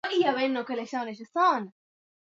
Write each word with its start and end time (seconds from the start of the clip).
Tunaweza 0.03 0.33
kusoma 0.33 0.47
na 0.47 0.61
kufanya 0.63 0.85
kazi 0.85 1.25
kwa 1.33 1.41
wakati 1.43 1.61
mmoja 1.63 1.71